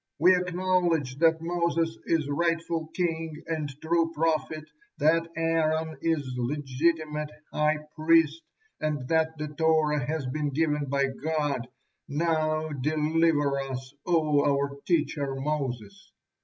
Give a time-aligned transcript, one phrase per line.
[0.17, 4.63] We acknowledge that Moses is rightful king and true prophet,
[4.97, 8.41] that Aaron is legitimate high priest,
[8.79, 11.67] and that the Torah has been given by God.
[12.07, 16.11] Now deliver us, O our teacher Moses!"